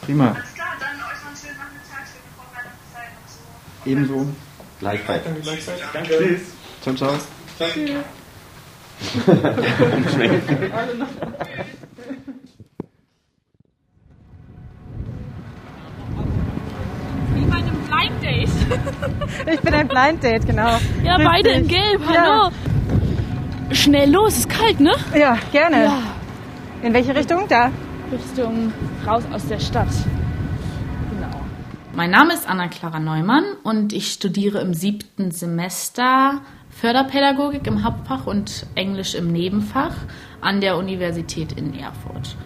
Prima. 0.00 0.32
Alles 0.32 0.52
klar, 0.54 0.66
dann 0.80 0.88
euch 0.96 1.22
noch 1.22 1.28
einen 1.28 1.36
schönen 1.36 1.56
Nachmittag, 1.58 2.02
schöne 2.10 2.26
Vorbereitungszeit 2.34 3.12
und 3.22 3.28
so. 3.30 3.88
Ebenso. 3.88 4.26
Gleichfalls. 4.80 5.22
Danke. 5.92 6.18
Tschüss. 6.18 6.40
Ciao, 6.82 6.94
ciao. 6.96 7.12
Wie 17.32 17.44
bei 17.44 17.56
einem 17.58 17.78
Blind 17.84 18.22
Date. 18.22 18.50
Ich 19.52 19.60
bin 19.60 19.72
ein 19.72 19.86
Blind 19.86 20.24
Date, 20.24 20.46
genau. 20.46 20.80
Ja, 21.04 21.18
beide 21.18 21.50
in 21.50 21.68
Gelb, 21.68 22.02
hallo. 22.08 22.50
Schnell 23.70 24.10
los, 24.10 24.38
ist 24.38 24.48
kalt, 24.48 24.80
ne? 24.80 24.96
Ja, 25.16 25.38
gerne. 25.52 25.84
Ja. 25.84 26.15
In 26.86 26.94
welche 26.94 27.16
Richtung? 27.16 27.48
Da. 27.48 27.72
Richtung 28.12 28.72
raus 29.04 29.24
aus 29.32 29.44
der 29.48 29.58
Stadt. 29.58 29.88
Genau. 31.10 31.40
Mein 31.96 32.12
Name 32.12 32.32
ist 32.32 32.48
Anna-Clara 32.48 33.00
Neumann 33.00 33.42
und 33.64 33.92
ich 33.92 34.12
studiere 34.12 34.60
im 34.60 34.72
siebten 34.72 35.32
Semester 35.32 36.42
Förderpädagogik 36.70 37.66
im 37.66 37.82
Hauptfach 37.82 38.28
und 38.28 38.66
Englisch 38.76 39.16
im 39.16 39.32
Nebenfach 39.32 39.96
an 40.40 40.60
der 40.60 40.76
Universität 40.76 41.58
in 41.58 41.76
Erfurt. 41.76 42.36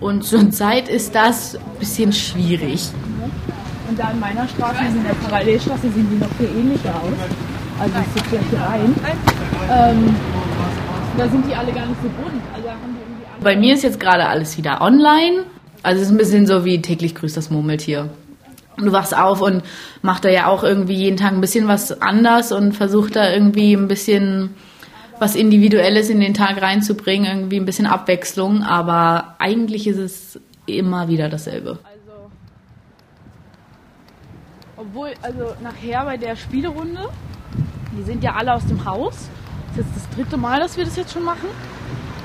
Und 0.00 0.24
zurzeit 0.24 0.88
ist 0.88 1.14
das 1.14 1.56
ein 1.56 1.78
bisschen 1.78 2.14
schwierig. 2.14 2.88
Und 3.90 3.98
da 3.98 4.10
in 4.10 4.20
meiner 4.20 4.48
Straße, 4.48 4.78
also 4.78 4.96
in 4.96 5.04
der 5.04 5.14
Parallelstraße, 5.16 5.90
sehen 5.90 6.08
die 6.10 6.16
noch 6.16 6.32
viel 6.38 6.48
ähnlicher 6.48 6.94
aus. 6.94 7.12
Also 7.78 7.94
ich 7.98 8.22
sitze 8.22 8.36
ja 8.36 8.42
hier 8.48 8.60
rein. 8.60 8.94
Ähm, 9.70 10.16
da 11.18 11.28
sind 11.28 11.46
die 11.46 11.54
alle 11.54 11.70
gar 11.72 11.84
nicht 11.84 12.00
so 12.00 12.08
bunt. 12.08 12.42
Bei 13.42 13.56
mir 13.56 13.74
ist 13.74 13.82
jetzt 13.82 13.98
gerade 13.98 14.26
alles 14.26 14.56
wieder 14.56 14.80
online. 14.80 15.44
Also 15.82 16.00
es 16.00 16.06
ist 16.06 16.12
ein 16.12 16.18
bisschen 16.18 16.46
so 16.46 16.64
wie 16.64 16.80
täglich 16.80 17.14
grüßt 17.14 17.36
das 17.36 17.50
Murmeltier. 17.50 18.08
Du 18.76 18.92
wachst 18.92 19.16
auf 19.16 19.40
und 19.40 19.64
macht 20.00 20.24
da 20.24 20.28
ja 20.28 20.46
auch 20.46 20.62
irgendwie 20.62 20.94
jeden 20.94 21.16
Tag 21.16 21.32
ein 21.32 21.40
bisschen 21.40 21.66
was 21.66 22.00
anders 22.00 22.52
und 22.52 22.72
versucht 22.72 23.16
da 23.16 23.30
irgendwie 23.30 23.74
ein 23.74 23.88
bisschen 23.88 24.54
was 25.18 25.34
Individuelles 25.34 26.08
in 26.08 26.20
den 26.20 26.34
Tag 26.34 26.62
reinzubringen, 26.62 27.38
irgendwie 27.38 27.56
ein 27.56 27.64
bisschen 27.64 27.86
Abwechslung, 27.86 28.62
aber 28.62 29.36
eigentlich 29.38 29.86
ist 29.86 29.98
es 29.98 30.40
immer 30.66 31.08
wieder 31.08 31.28
dasselbe. 31.28 31.78
Also, 31.84 32.30
obwohl, 34.76 35.10
also 35.20 35.54
nachher 35.62 36.04
bei 36.04 36.16
der 36.16 36.34
Spielerunde, 36.36 37.08
die 37.96 38.02
sind 38.04 38.24
ja 38.24 38.34
alle 38.34 38.54
aus 38.54 38.66
dem 38.66 38.84
Haus. 38.84 39.28
Das 39.76 39.86
ist 39.86 39.92
jetzt 39.94 40.06
das 40.06 40.16
dritte 40.16 40.36
Mal, 40.36 40.60
dass 40.60 40.76
wir 40.76 40.84
das 40.84 40.96
jetzt 40.96 41.12
schon 41.12 41.24
machen. 41.24 41.48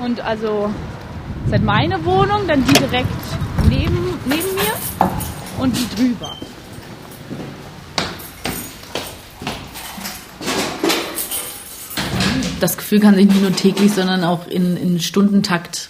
Und 0.00 0.20
also 0.20 0.70
seit 1.50 1.62
meine 1.62 2.04
Wohnung, 2.04 2.46
dann 2.46 2.64
die 2.64 2.72
direkt 2.74 3.08
neben, 3.68 4.18
neben 4.26 4.54
mir 4.54 5.10
und 5.58 5.74
die 5.76 5.96
drüber. 5.96 6.32
Das 12.60 12.76
Gefühl 12.76 13.00
kann 13.00 13.14
sich 13.14 13.26
nicht 13.26 13.40
nur 13.40 13.54
täglich, 13.54 13.92
sondern 13.92 14.24
auch 14.24 14.46
in, 14.48 14.76
in 14.76 15.00
Stundentakt, 15.00 15.88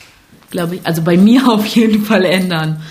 glaube 0.50 0.76
ich, 0.76 0.86
also 0.86 1.02
bei 1.02 1.16
mir 1.16 1.48
auf 1.52 1.66
jeden 1.66 2.04
Fall 2.04 2.24
ändern. 2.24 2.82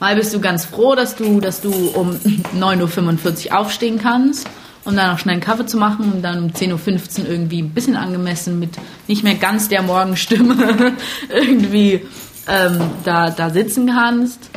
Mal 0.00 0.14
bist 0.14 0.32
du 0.32 0.40
ganz 0.40 0.64
froh, 0.64 0.94
dass 0.94 1.16
du, 1.16 1.40
dass 1.40 1.60
du 1.60 1.72
um 1.72 2.10
9.45 2.56 3.50
Uhr 3.50 3.58
aufstehen 3.58 3.98
kannst, 3.98 4.46
um 4.84 4.96
dann 4.96 5.12
noch 5.12 5.18
schnell 5.18 5.34
einen 5.34 5.42
Kaffee 5.42 5.66
zu 5.66 5.76
machen 5.76 6.12
und 6.12 6.22
dann 6.22 6.44
um 6.44 6.50
10.15 6.50 7.20
Uhr 7.20 7.28
irgendwie 7.28 7.62
ein 7.62 7.70
bisschen 7.70 7.96
angemessen 7.96 8.58
mit 8.58 8.70
nicht 9.06 9.22
mehr 9.24 9.34
ganz 9.34 9.68
der 9.68 9.82
Morgenstimme 9.82 10.92
irgendwie 11.28 12.02
ähm, 12.48 12.80
da, 13.04 13.30
da 13.30 13.50
sitzen 13.50 13.86
kannst. 13.86 14.50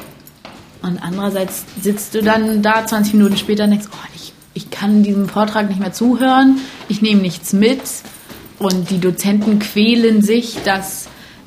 Und 0.81 0.99
andererseits 1.03 1.65
sitzt 1.79 2.15
du 2.15 2.23
dann 2.23 2.61
da 2.63 2.85
20 2.85 3.13
Minuten 3.13 3.37
später 3.37 3.65
und 3.65 3.71
denkst, 3.71 3.87
oh, 3.91 4.07
ich, 4.15 4.33
ich 4.53 4.71
kann 4.71 5.03
diesem 5.03 5.29
Vortrag 5.29 5.69
nicht 5.69 5.79
mehr 5.79 5.93
zuhören, 5.93 6.57
ich 6.89 7.01
nehme 7.01 7.21
nichts 7.21 7.53
mit. 7.53 7.81
Und 8.57 8.89
die 8.89 8.99
Dozenten 8.99 9.59
quälen 9.59 10.21
sich, 10.21 10.57
dass, 10.63 11.00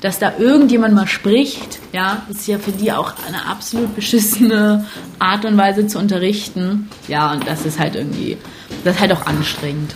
dass 0.05 0.19
da 0.19 0.33
irgendjemand 0.37 0.93
mal 0.93 1.07
spricht. 1.07 1.79
Ja, 1.91 2.27
ist 2.29 2.45
ja 2.45 2.59
für 2.59 2.71
die 2.71 2.91
auch 2.91 3.13
eine 3.27 3.47
absolut 3.47 3.95
beschissene 3.95 4.85
Art 5.17 5.45
und 5.45 5.57
Weise 5.57 5.87
zu 5.87 5.97
unterrichten. 5.97 6.91
Ja, 7.07 7.31
und 7.31 7.47
das 7.47 7.65
ist 7.65 7.79
halt 7.79 7.95
irgendwie, 7.95 8.37
das 8.83 8.97
ist 8.97 9.01
halt 9.01 9.13
auch 9.13 9.25
anstrengend. 9.25 9.95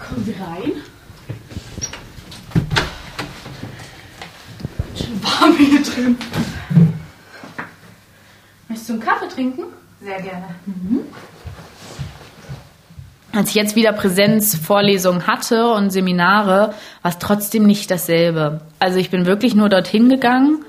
Kommen 0.00 0.24
Sie 0.24 0.32
rein. 0.32 0.72
Schön 4.96 5.22
warm 5.22 5.56
hier 5.56 5.82
drin. 5.84 6.18
Möchtest 8.68 8.88
du 8.88 8.94
einen 8.94 9.02
Kaffee 9.02 9.28
trinken? 9.28 9.62
Sehr 10.00 10.20
gerne. 10.20 10.48
Als 13.38 13.50
ich 13.50 13.54
jetzt 13.54 13.76
wieder 13.76 13.92
Präsenzvorlesungen 13.92 15.28
hatte 15.28 15.70
und 15.70 15.90
Seminare, 15.90 16.74
war 17.02 17.10
es 17.12 17.18
trotzdem 17.18 17.66
nicht 17.66 17.88
dasselbe. 17.88 18.62
Also 18.80 18.98
ich 18.98 19.10
bin 19.10 19.26
wirklich 19.26 19.54
nur 19.54 19.68
dorthin 19.68 20.08
gegangen, 20.08 20.64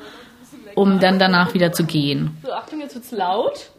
um 0.76 1.00
dann 1.00 1.18
danach 1.18 1.56
wieder 1.56 1.72
zu 1.72 1.84
gehen. 1.84 2.38
So, 2.44 2.54
Achtung, 2.54 2.80
jetzt 2.80 2.94
wird's 2.94 3.10
laut. 3.10 3.72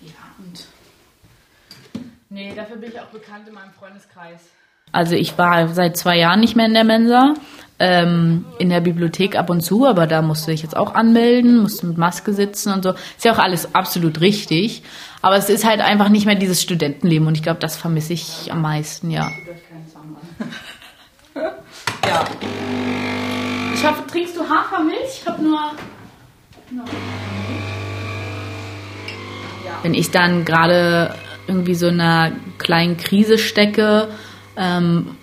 Ja, 0.00 0.16
und. 0.40 0.66
Nee, 2.30 2.52
dafür 2.56 2.78
bin 2.78 2.90
ich 2.90 2.98
auch 2.98 3.10
bekannt 3.12 3.46
in 3.46 3.54
meinem 3.54 3.70
Freundeskreis. 3.70 4.40
Also 4.92 5.14
ich 5.14 5.38
war 5.38 5.68
seit 5.68 5.96
zwei 5.96 6.18
Jahren 6.18 6.40
nicht 6.40 6.56
mehr 6.56 6.66
in 6.66 6.74
der 6.74 6.84
Mensa, 6.84 7.34
ähm, 7.78 8.44
in 8.58 8.68
der 8.68 8.80
Bibliothek 8.80 9.36
ab 9.36 9.50
und 9.50 9.62
zu, 9.62 9.86
aber 9.86 10.06
da 10.06 10.22
musste 10.22 10.52
ich 10.52 10.62
jetzt 10.62 10.76
auch 10.76 10.94
anmelden, 10.94 11.58
musste 11.58 11.86
mit 11.86 11.98
Maske 11.98 12.32
sitzen 12.32 12.72
und 12.72 12.82
so. 12.82 12.90
Ist 12.90 13.24
ja 13.24 13.32
auch 13.32 13.38
alles 13.38 13.74
absolut 13.74 14.20
richtig, 14.20 14.82
aber 15.22 15.36
es 15.36 15.48
ist 15.48 15.64
halt 15.64 15.80
einfach 15.80 16.08
nicht 16.08 16.26
mehr 16.26 16.34
dieses 16.34 16.60
Studentenleben 16.60 17.26
und 17.26 17.36
ich 17.36 17.42
glaube, 17.42 17.60
das 17.60 17.76
vermisse 17.76 18.12
ich 18.12 18.52
am 18.52 18.62
meisten, 18.62 19.10
ja. 19.10 19.28
ja. 21.34 22.24
Ich 23.74 23.86
hoffe, 23.86 24.06
trinkst 24.06 24.36
du 24.36 24.40
Hafermilch? 24.40 25.22
Ich 25.22 25.26
habe 25.26 25.42
nur 25.42 25.58
wenn 29.82 29.94
ich 29.94 30.10
dann 30.10 30.44
gerade 30.44 31.14
irgendwie 31.46 31.74
so 31.74 31.88
in 31.88 32.00
einer 32.00 32.32
kleinen 32.58 32.96
Krise 32.96 33.38
stecke 33.38 34.08
ähm, 34.60 35.16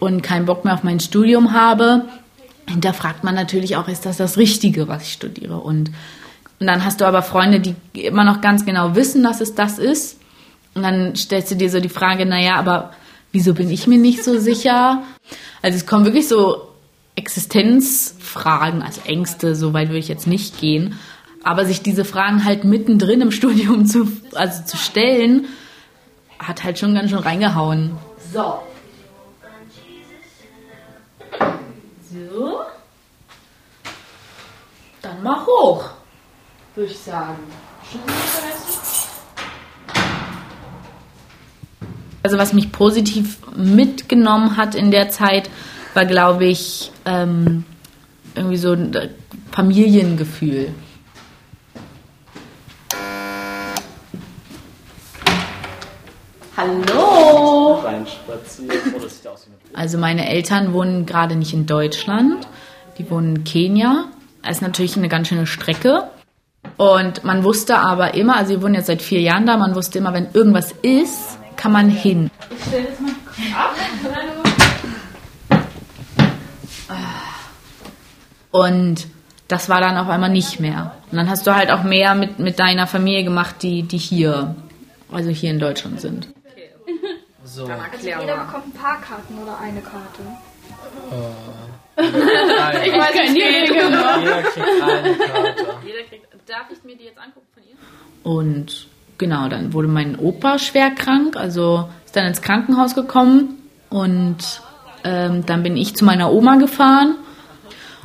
und 0.00 0.22
keinen 0.22 0.46
Bock 0.46 0.64
mehr 0.64 0.74
auf 0.74 0.82
mein 0.82 0.98
Studium 0.98 1.52
habe, 1.52 2.06
hinterfragt 2.66 3.22
man 3.22 3.34
natürlich 3.34 3.76
auch, 3.76 3.86
ist 3.88 4.06
das 4.06 4.16
das 4.16 4.36
Richtige, 4.36 4.88
was 4.88 5.02
ich 5.02 5.12
studiere? 5.12 5.58
Und, 5.58 5.90
und 6.58 6.66
dann 6.66 6.84
hast 6.84 7.00
du 7.00 7.04
aber 7.04 7.22
Freunde, 7.22 7.60
die 7.60 7.76
immer 7.94 8.24
noch 8.24 8.40
ganz 8.40 8.64
genau 8.64 8.96
wissen, 8.96 9.22
dass 9.22 9.40
es 9.40 9.54
das 9.54 9.78
ist. 9.78 10.18
Und 10.74 10.82
dann 10.82 11.14
stellst 11.14 11.50
du 11.50 11.56
dir 11.56 11.70
so 11.70 11.80
die 11.80 11.88
Frage, 11.88 12.26
naja, 12.26 12.56
aber 12.56 12.92
wieso 13.32 13.54
bin 13.54 13.70
ich 13.70 13.86
mir 13.86 13.98
nicht 13.98 14.24
so 14.24 14.38
sicher? 14.38 15.02
Also 15.62 15.76
es 15.76 15.86
kommen 15.86 16.04
wirklich 16.04 16.28
so 16.28 16.68
Existenzfragen, 17.16 18.82
also 18.82 19.00
Ängste, 19.04 19.54
so 19.54 19.72
weit 19.72 19.88
würde 19.88 19.98
ich 19.98 20.08
jetzt 20.08 20.26
nicht 20.26 20.60
gehen. 20.60 20.98
Aber 21.42 21.64
sich 21.64 21.82
diese 21.82 22.04
Fragen 22.04 22.44
halt 22.44 22.64
mittendrin 22.64 23.20
im 23.20 23.32
Studium 23.32 23.86
zu, 23.86 24.08
also 24.34 24.64
zu 24.64 24.76
stellen, 24.76 25.46
hat 26.38 26.62
halt 26.64 26.78
schon 26.78 26.94
ganz 26.94 27.10
schön 27.10 27.18
reingehauen. 27.18 27.92
So. 28.32 28.58
So. 32.10 32.60
Dann 35.02 35.22
mal 35.22 35.44
hoch, 35.44 35.90
würde 36.74 36.90
ich 36.90 36.98
sagen. 36.98 37.38
Also 42.22 42.38
was 42.38 42.52
mich 42.52 42.72
positiv 42.72 43.38
mitgenommen 43.54 44.56
hat 44.56 44.74
in 44.74 44.90
der 44.90 45.10
Zeit, 45.10 45.50
war 45.94 46.06
glaube 46.06 46.46
ich 46.46 46.90
ähm, 47.04 47.64
irgendwie 48.34 48.56
so 48.56 48.72
ein 48.72 48.96
Familiengefühl. 49.52 50.74
Hallo! 56.58 57.84
Also 59.74 59.96
meine 59.96 60.28
Eltern 60.28 60.72
wohnen 60.72 61.06
gerade 61.06 61.36
nicht 61.36 61.52
in 61.52 61.66
Deutschland, 61.66 62.48
die 62.98 63.08
wohnen 63.12 63.36
in 63.36 63.44
Kenia. 63.44 64.06
Das 64.42 64.56
ist 64.56 64.62
natürlich 64.62 64.96
eine 64.96 65.08
ganz 65.08 65.28
schöne 65.28 65.46
Strecke. 65.46 66.10
Und 66.76 67.22
man 67.22 67.44
wusste 67.44 67.78
aber 67.78 68.14
immer, 68.14 68.36
also 68.36 68.50
wir 68.50 68.62
wohnen 68.62 68.74
jetzt 68.74 68.88
seit 68.88 69.02
vier 69.02 69.20
Jahren 69.20 69.46
da, 69.46 69.56
man 69.56 69.76
wusste 69.76 69.98
immer, 69.98 70.12
wenn 70.14 70.30
irgendwas 70.32 70.74
ist, 70.82 71.38
kann 71.54 71.70
man 71.70 71.90
hin. 71.90 72.28
Ich 72.50 72.64
stelle 72.64 72.88
das 72.88 72.98
mal 72.98 73.12
ab. 73.54 73.76
Und 78.50 79.06
das 79.46 79.68
war 79.68 79.80
dann 79.80 79.96
auf 79.96 80.08
einmal 80.08 80.30
nicht 80.30 80.58
mehr. 80.58 80.96
Und 81.12 81.18
dann 81.18 81.30
hast 81.30 81.46
du 81.46 81.54
halt 81.54 81.70
auch 81.70 81.84
mehr 81.84 82.16
mit, 82.16 82.40
mit 82.40 82.58
deiner 82.58 82.88
Familie 82.88 83.22
gemacht, 83.22 83.62
die, 83.62 83.84
die 83.84 83.98
hier, 83.98 84.56
also 85.12 85.30
hier 85.30 85.52
in 85.52 85.60
Deutschland 85.60 86.00
sind. 86.00 86.28
So. 87.48 87.64
Also 87.64 88.06
jeder 88.06 88.44
bekommt 88.44 88.66
ein 88.66 88.72
paar 88.72 89.00
Karten 89.00 89.38
oder 89.42 89.58
eine 89.58 89.80
Karte. 89.80 90.22
Ich 92.00 92.92
weiß 92.92 93.14
nicht, 93.14 93.34
die 93.34 93.42
Regeln. 93.42 93.90
Jeder 94.20 94.42
kriegt 94.42 94.82
eine 94.82 95.14
Karte. 95.16 95.66
Jeder 95.84 96.02
kriegt, 96.08 96.26
darf 96.46 96.66
ich 96.70 96.84
mir 96.84 96.96
die 96.96 97.04
jetzt 97.04 97.18
angucken 97.18 97.46
von 97.52 97.62
ihr? 97.64 97.76
Und 98.22 98.86
genau, 99.18 99.48
dann 99.48 99.72
wurde 99.72 99.88
mein 99.88 100.16
Opa 100.16 100.60
schwer 100.60 100.90
krank, 100.90 101.36
also 101.36 101.88
ist 102.04 102.14
dann 102.14 102.26
ins 102.26 102.40
Krankenhaus 102.40 102.94
gekommen 102.94 103.68
und 103.90 104.36
ähm, 105.02 105.44
dann 105.44 105.64
bin 105.64 105.76
ich 105.76 105.96
zu 105.96 106.04
meiner 106.04 106.30
Oma 106.32 106.54
gefahren 106.56 107.16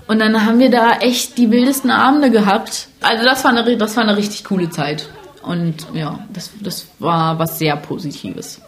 und 0.08 0.18
dann 0.18 0.44
haben 0.44 0.58
wir 0.58 0.72
da 0.72 0.98
echt 0.98 1.38
die 1.38 1.52
wildesten 1.52 1.92
Abende 1.92 2.32
gehabt. 2.32 2.88
Also 3.02 3.24
das 3.24 3.44
war 3.44 3.52
eine, 3.52 3.78
das 3.78 3.96
war 3.96 4.04
eine 4.04 4.18
richtig 4.18 4.44
coole 4.46 4.72
Zeit 4.72 5.08
und 5.44 5.86
ja, 5.94 6.18
das, 6.34 6.50
das 6.62 6.88
war 6.98 7.38
was 7.38 7.60
sehr 7.60 7.76
Positives. 7.76 8.60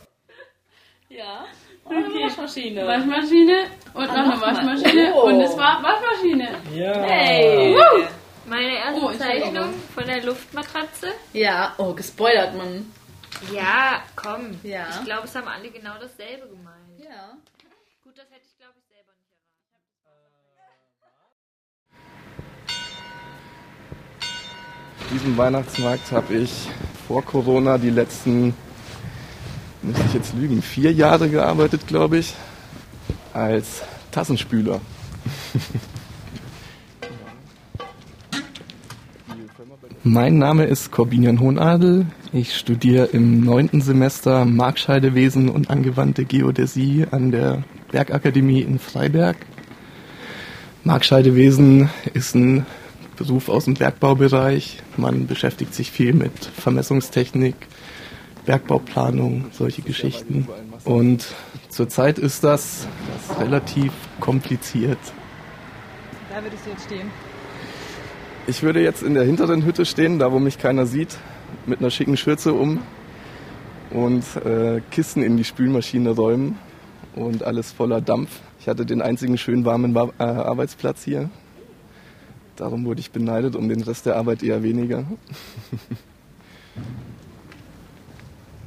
Ja. 1.89 1.97
Okay. 1.97 2.23
Waschmaschine. 2.23 2.87
Waschmaschine 2.87 3.57
und 3.93 4.07
noch 4.07 4.13
eine 4.15 4.41
Waschmaschine. 4.41 5.13
Oh. 5.15 5.27
Und 5.27 5.41
es 5.41 5.55
war 5.57 5.81
Waschmaschine. 5.83 6.49
Ja. 6.73 6.93
Hey. 7.03 7.75
Woo. 7.75 8.03
Meine 8.47 8.75
erste 8.77 9.01
Oh. 9.05 9.11
Zeichnung 9.11 9.73
von 9.93 10.05
der 10.05 10.23
Luftmatratze. 10.23 11.07
Ja, 11.33 11.73
oh, 11.77 11.93
gespoilert 11.93 12.55
man. 12.55 12.91
Ja, 13.51 14.01
komm. 14.15 14.59
Ja. 14.63 14.87
Ich 14.99 15.05
glaube, 15.05 15.25
es 15.25 15.35
haben 15.35 15.47
alle 15.47 15.69
genau 15.69 15.93
dasselbe 15.99 16.47
gemeint. 16.47 16.99
Ja. 16.99 17.33
Gut, 18.03 18.17
das 18.17 18.25
hätte 18.31 18.45
ich, 18.47 18.57
glaube 18.57 18.73
ich, 18.79 18.85
selber 18.87 19.11
nicht 19.19 19.33
erraten. 20.05 20.35
Auf 25.01 25.09
diesem 25.11 25.37
Weihnachtsmarkt 25.37 26.11
habe 26.11 26.33
ich 26.35 26.67
vor 27.07 27.23
Corona 27.23 27.77
die 27.77 27.89
letzten, 27.89 28.55
müsste 29.85 30.03
ich 30.07 30.13
jetzt 30.13 30.33
lügen, 30.33 30.61
vier 30.61 30.91
Jahre 30.91 31.29
gearbeitet, 31.29 31.87
glaube 31.87 32.17
ich, 32.17 32.33
als 33.33 33.83
Tassenspüler. 34.11 34.81
Mein 40.03 40.37
Name 40.37 40.65
ist 40.65 40.91
Corbinian 40.91 41.39
Hohnadel. 41.39 42.05
Ich 42.31 42.55
studiere 42.55 43.05
im 43.05 43.43
neunten 43.43 43.81
Semester 43.81 44.45
Markscheidewesen 44.45 45.49
und 45.49 45.69
angewandte 45.69 46.25
Geodäsie 46.25 47.07
an 47.09 47.31
der 47.31 47.63
Bergakademie 47.91 48.61
in 48.61 48.77
Freiberg. 48.77 49.37
Markscheidewesen 50.83 51.89
ist 52.13 52.35
ein 52.35 52.65
Beruf 53.15 53.49
aus 53.49 53.65
dem 53.65 53.73
Bergbaubereich. 53.73 54.83
Man 54.97 55.25
beschäftigt 55.25 55.73
sich 55.73 55.89
viel 55.89 56.13
mit 56.13 56.45
Vermessungstechnik, 56.45 57.55
Bergbauplanung, 58.45 59.45
solche 59.51 59.81
Geschichten. 59.81 60.47
Und 60.83 61.25
zurzeit 61.69 62.19
ist 62.19 62.43
das, 62.43 62.87
das 63.29 63.39
relativ 63.39 63.91
kompliziert. 64.19 64.99
Da 66.29 66.43
würdest 66.43 66.65
du 66.65 66.69
jetzt 66.71 66.83
stehen. 66.85 67.09
Ich 68.47 68.61
würde 68.61 68.81
jetzt 68.81 69.01
in 69.01 69.13
der 69.15 69.23
hinteren 69.23 69.65
Hütte 69.65 69.85
stehen, 69.85 70.19
da 70.19 70.31
wo 70.31 70.39
mich 70.39 70.59
keiner 70.59 70.85
sieht, 70.85 71.17
mit 71.65 71.79
einer 71.79 71.89
schicken 71.89 72.15
Schürze 72.17 72.53
um 72.53 72.79
und 73.89 74.23
äh, 74.45 74.81
Kissen 74.91 75.23
in 75.23 75.37
die 75.37 75.43
Spülmaschine 75.43 76.11
räumen 76.11 76.57
und 77.15 77.43
alles 77.43 77.71
voller 77.71 78.01
Dampf. 78.01 78.41
Ich 78.59 78.67
hatte 78.67 78.85
den 78.85 79.01
einzigen 79.01 79.37
schön 79.37 79.65
warmen 79.65 79.95
Wa- 79.95 80.11
äh, 80.19 80.23
Arbeitsplatz 80.23 81.03
hier. 81.03 81.29
Darum 82.55 82.85
wurde 82.85 82.99
ich 82.99 83.11
beneidet, 83.11 83.55
um 83.55 83.67
den 83.67 83.81
Rest 83.81 84.05
der 84.05 84.15
Arbeit 84.15 84.43
eher 84.43 84.61
weniger. 84.63 85.05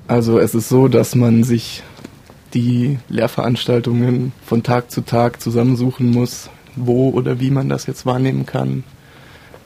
Also 0.09 0.38
es 0.38 0.55
ist 0.55 0.71
so, 0.71 0.88
dass 0.88 1.14
man 1.14 1.44
sich 1.44 1.83
die 2.55 2.99
Lehrveranstaltungen 3.11 4.33
von 4.42 4.62
Tag 4.62 4.90
zu 4.90 5.03
Tag 5.03 5.42
zusammensuchen 5.42 6.11
muss, 6.11 6.49
wo 6.77 7.11
oder 7.11 7.40
wie 7.40 7.51
man 7.51 7.68
das 7.68 7.87
jetzt 7.87 8.07
wahrnehmen 8.07 8.47
kann. 8.47 8.85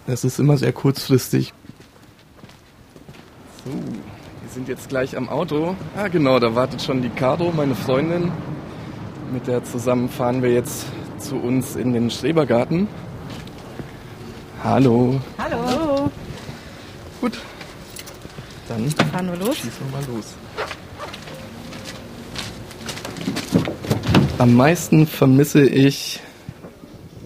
Das 0.08 0.24
ist 0.24 0.40
immer 0.40 0.56
sehr 0.56 0.72
kurzfristig. 0.72 1.54
So, 3.64 3.70
wir 3.70 4.50
sind 4.52 4.66
jetzt 4.66 4.88
gleich 4.88 5.16
am 5.16 5.28
Auto. 5.28 5.76
Ah 5.96 6.08
genau, 6.08 6.40
da 6.40 6.56
wartet 6.56 6.82
schon 6.82 7.02
die 7.02 7.10
Caro, 7.10 7.52
meine 7.56 7.76
Freundin. 7.76 8.32
Mit 9.32 9.46
der 9.46 9.62
zusammen 9.62 10.08
fahren 10.08 10.42
wir 10.42 10.52
jetzt 10.52 10.86
zu 11.18 11.36
uns 11.36 11.76
in 11.76 11.92
den 11.92 12.10
Schrebergarten. 12.10 12.88
Hallo. 14.64 15.20
Hallo. 15.38 15.81
Dann 18.72 18.90
Fahren 19.08 19.26
wir 19.28 19.36
los? 19.36 19.56
schießen 19.56 19.72
wir 19.90 20.00
mal 20.00 20.06
los. 20.14 20.34
Am 24.38 24.54
meisten 24.54 25.06
vermisse 25.06 25.62
ich 25.62 26.20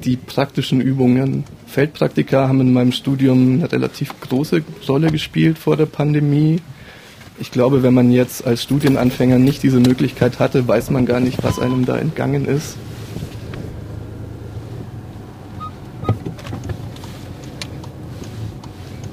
die 0.04 0.16
praktischen 0.16 0.80
Übungen. 0.80 1.44
Feldpraktika 1.66 2.48
haben 2.48 2.60
in 2.60 2.72
meinem 2.72 2.92
Studium 2.92 3.54
eine 3.54 3.70
relativ 3.70 4.18
große 4.20 4.62
Rolle 4.88 5.10
gespielt 5.10 5.56
vor 5.56 5.76
der 5.76 5.86
Pandemie. 5.86 6.60
Ich 7.38 7.52
glaube, 7.52 7.82
wenn 7.82 7.94
man 7.94 8.10
jetzt 8.10 8.46
als 8.46 8.62
Studienanfänger 8.64 9.38
nicht 9.38 9.62
diese 9.62 9.78
Möglichkeit 9.78 10.40
hatte, 10.40 10.66
weiß 10.66 10.90
man 10.90 11.06
gar 11.06 11.20
nicht, 11.20 11.44
was 11.44 11.58
einem 11.58 11.84
da 11.84 11.96
entgangen 11.96 12.46
ist. 12.46 12.76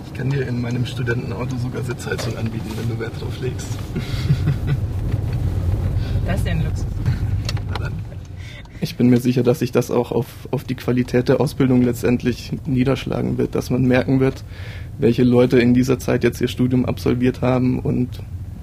Ich 0.08 0.14
kann 0.14 0.32
dir 0.44 0.50
in 0.50 0.62
meinem 0.62 0.86
Studentenauto 0.86 1.58
sogar 1.58 1.84
Sitzheizung 1.84 2.38
anbieten, 2.38 2.70
wenn 2.76 2.90
du 2.90 3.00
Wert 3.00 3.20
drauf 3.20 3.40
legst. 3.42 3.68
Das 6.26 6.38
ist 6.38 6.46
ja 6.46 6.54
ein 6.54 6.64
Luxus. 6.64 6.86
Na 7.70 7.80
dann. 7.80 7.92
Ich 8.80 8.96
bin 8.96 9.10
mir 9.10 9.20
sicher, 9.20 9.44
dass 9.44 9.60
sich 9.60 9.74
das 9.74 9.92
auch 9.92 10.14
auf, 10.14 10.48
auf 10.52 10.64
die 10.64 10.76
Qualität 10.76 11.28
der 11.28 11.42
Ausbildung 11.42 11.82
letztendlich 11.82 12.54
niederschlagen 12.66 13.38
wird, 13.38 13.56
dass 13.56 13.70
man 13.70 13.86
merken 13.86 14.22
wird, 14.22 14.46
welche 15.00 15.24
Leute 15.24 15.60
in 15.60 15.74
dieser 15.74 16.00
Zeit 16.00 16.24
jetzt 16.24 16.40
ihr 16.40 16.48
Studium 16.48 16.86
absolviert 16.86 17.42
haben 17.42 17.78
und 17.78 18.08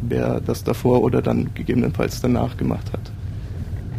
wer 0.01 0.41
das 0.41 0.65
davor 0.65 1.03
oder 1.03 1.21
dann 1.21 1.53
gegebenenfalls 1.53 2.23
danach 2.23 2.57
gemacht 2.57 2.95
hat. 2.95 3.13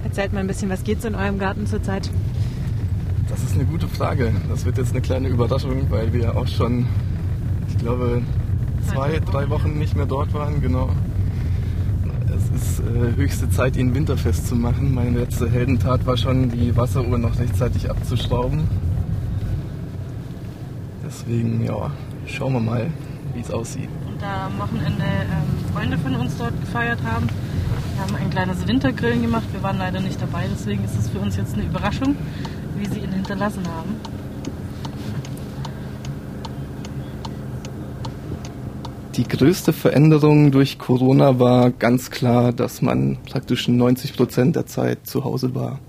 Erzählt 0.05 0.33
mal 0.33 0.39
ein 0.39 0.47
bisschen, 0.47 0.71
was 0.71 0.83
geht 0.83 1.03
so 1.03 1.07
in 1.07 1.13
eurem 1.13 1.37
Garten 1.37 1.67
zurzeit? 1.67 2.09
Das 3.29 3.43
ist 3.43 3.53
eine 3.53 3.65
gute 3.65 3.87
Frage. 3.87 4.33
Das 4.49 4.65
wird 4.65 4.79
jetzt 4.79 4.91
eine 4.91 5.01
kleine 5.01 5.27
Überraschung, 5.27 5.85
weil 5.91 6.11
wir 6.13 6.35
auch 6.35 6.47
schon, 6.47 6.87
glaube, 7.81 8.21
zwei, 8.87 9.19
drei 9.19 9.49
Wochen 9.49 9.77
nicht 9.77 9.95
mehr 9.95 10.05
dort 10.05 10.33
waren, 10.33 10.61
genau. 10.61 10.89
Es 12.27 12.61
ist 12.61 12.79
äh, 12.79 13.15
höchste 13.15 13.49
Zeit, 13.49 13.75
ihn 13.75 13.93
winterfest 13.93 14.47
zu 14.47 14.55
machen. 14.55 14.93
Meine 14.93 15.19
letzte 15.19 15.49
Heldentat 15.49 16.05
war 16.05 16.15
schon, 16.15 16.49
die 16.49 16.75
Wasseruhr 16.75 17.17
noch 17.17 17.37
rechtzeitig 17.39 17.89
abzuschrauben. 17.89 18.61
Deswegen, 21.05 21.63
ja, 21.65 21.91
schauen 22.25 22.53
wir 22.53 22.59
mal, 22.59 22.87
wie 23.33 23.41
es 23.41 23.51
aussieht. 23.51 23.89
Und 24.07 24.21
da 24.21 24.47
am 24.47 24.57
Wochenende 24.59 25.03
ähm, 25.03 25.73
Freunde 25.73 25.97
von 25.97 26.15
uns 26.15 26.37
dort 26.37 26.59
gefeiert 26.61 26.99
haben. 27.03 27.27
Wir 27.27 28.01
haben 28.03 28.15
ein 28.15 28.29
kleines 28.29 28.65
Wintergrillen 28.67 29.21
gemacht. 29.21 29.45
Wir 29.51 29.61
waren 29.61 29.77
leider 29.77 29.99
nicht 29.99 30.21
dabei, 30.21 30.45
deswegen 30.51 30.83
ist 30.85 30.97
es 30.97 31.09
für 31.09 31.19
uns 31.19 31.35
jetzt 31.35 31.55
eine 31.55 31.63
Überraschung, 31.63 32.15
wie 32.77 32.85
sie 32.85 32.99
ihn 32.99 33.11
hinterlassen 33.11 33.63
haben. 33.67 34.20
Die 39.15 39.27
größte 39.27 39.73
Veränderung 39.73 40.51
durch 40.51 40.79
Corona 40.79 41.37
war 41.37 41.69
ganz 41.69 42.11
klar, 42.11 42.53
dass 42.53 42.81
man 42.81 43.17
praktisch 43.25 43.67
90 43.67 44.15
Prozent 44.15 44.55
der 44.55 44.67
Zeit 44.67 45.05
zu 45.05 45.25
Hause 45.25 45.53
war. 45.53 45.79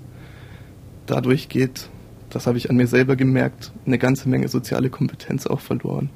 Dadurch 1.07 1.49
geht, 1.49 1.89
das 2.31 2.49
habe 2.49 2.59
ich 2.59 2.69
an 2.69 2.75
mir 2.75 2.89
selber 2.89 3.15
gemerkt, 3.15 3.71
eine 3.87 3.99
ganze 3.99 4.29
Menge 4.29 4.49
soziale 4.49 4.91
Kompetenz 4.91 5.47
auch 5.47 5.61
verloren. 5.61 6.11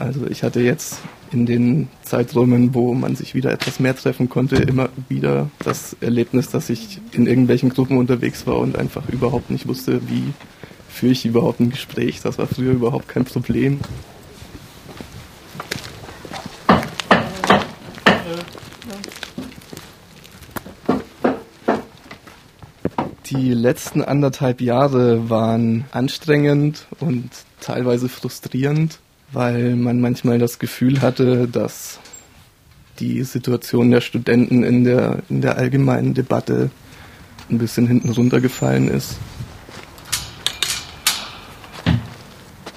Also 0.00 0.26
ich 0.26 0.42
hatte 0.42 0.60
jetzt 0.60 1.00
in 1.32 1.46
den 1.46 1.88
Zeiträumen, 2.02 2.74
wo 2.74 2.94
man 2.94 3.16
sich 3.16 3.34
wieder 3.34 3.52
etwas 3.52 3.80
mehr 3.80 3.96
treffen 3.96 4.28
konnte, 4.28 4.56
immer 4.56 4.88
wieder 5.08 5.50
das 5.64 5.96
Erlebnis, 6.00 6.48
dass 6.48 6.70
ich 6.70 7.00
in 7.12 7.26
irgendwelchen 7.26 7.70
Gruppen 7.70 7.98
unterwegs 7.98 8.46
war 8.46 8.58
und 8.58 8.76
einfach 8.76 9.08
überhaupt 9.08 9.50
nicht 9.50 9.68
wusste, 9.68 10.00
wie 10.08 10.32
führe 10.88 11.12
ich 11.12 11.24
überhaupt 11.26 11.60
ein 11.60 11.70
Gespräch. 11.70 12.20
Das 12.22 12.38
war 12.38 12.46
früher 12.46 12.72
überhaupt 12.72 13.08
kein 13.08 13.24
Problem. 13.24 13.80
Die 23.30 23.52
letzten 23.52 24.02
anderthalb 24.02 24.62
Jahre 24.62 25.28
waren 25.28 25.84
anstrengend 25.90 26.86
und 26.98 27.28
teilweise 27.60 28.08
frustrierend 28.08 29.00
weil 29.32 29.76
man 29.76 30.00
manchmal 30.00 30.38
das 30.38 30.58
Gefühl 30.58 31.02
hatte, 31.02 31.48
dass 31.48 32.00
die 33.00 33.22
Situation 33.22 33.90
der 33.90 34.00
Studenten 34.00 34.62
in 34.62 34.84
der, 34.84 35.22
in 35.28 35.40
der 35.40 35.56
allgemeinen 35.56 36.14
Debatte 36.14 36.70
ein 37.50 37.58
bisschen 37.58 37.86
hinten 37.86 38.10
runtergefallen 38.10 38.88
ist. 38.88 39.16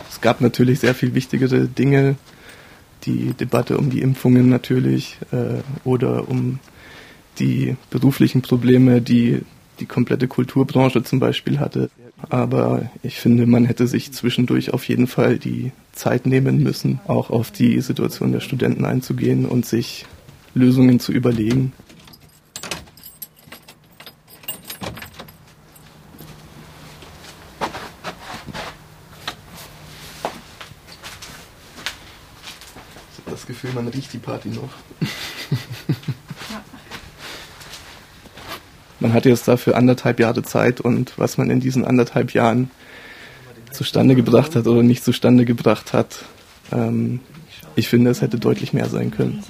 Es 0.09 0.21
gab 0.21 0.41
natürlich 0.41 0.79
sehr 0.79 0.93
viel 0.93 1.15
wichtigere 1.15 1.67
Dinge, 1.67 2.15
die 3.03 3.33
Debatte 3.33 3.77
um 3.77 3.89
die 3.89 4.01
Impfungen 4.01 4.49
natürlich 4.49 5.17
äh, 5.31 5.61
oder 5.83 6.29
um 6.29 6.59
die 7.39 7.75
beruflichen 7.89 8.43
Probleme, 8.43 9.01
die 9.01 9.41
die 9.79 9.87
komplette 9.87 10.27
Kulturbranche 10.27 11.03
zum 11.03 11.19
Beispiel 11.19 11.59
hatte. 11.59 11.89
Aber 12.29 12.89
ich 13.03 13.19
finde, 13.19 13.45
man 13.45 13.65
hätte 13.65 13.87
sich 13.87 14.13
zwischendurch 14.13 14.73
auf 14.73 14.87
jeden 14.87 15.07
Fall 15.07 15.37
die 15.37 15.71
Zeit 15.91 16.25
nehmen 16.25 16.63
müssen, 16.63 16.99
auch 17.07 17.29
auf 17.29 17.51
die 17.51 17.81
Situation 17.81 18.31
der 18.31 18.39
Studenten 18.39 18.85
einzugehen 18.85 19.45
und 19.45 19.65
sich 19.65 20.05
Lösungen 20.53 20.99
zu 20.99 21.11
überlegen. 21.11 21.73
Ich 33.11 33.25
habe 33.25 33.31
das 33.31 33.45
Gefühl, 33.45 33.71
man 33.73 33.87
riecht 33.87 34.13
die 34.13 34.19
Party 34.19 34.49
noch. 34.49 34.69
Man 39.11 39.17
hatte 39.17 39.27
jetzt 39.27 39.45
dafür 39.49 39.75
anderthalb 39.75 40.21
Jahre 40.21 40.41
Zeit 40.41 40.79
und 40.79 41.11
was 41.17 41.37
man 41.37 41.49
in 41.49 41.59
diesen 41.59 41.83
anderthalb 41.83 42.33
Jahren 42.33 42.71
zustande 43.69 44.15
gebracht 44.15 44.55
hat 44.55 44.67
oder 44.67 44.83
nicht 44.83 45.03
zustande 45.03 45.43
gebracht 45.43 45.91
hat, 45.91 46.23
ähm, 46.71 47.19
ich 47.75 47.89
finde, 47.89 48.09
es 48.09 48.21
hätte 48.21 48.39
deutlich 48.39 48.71
mehr 48.71 48.87
sein 48.87 49.11
können. 49.11 49.43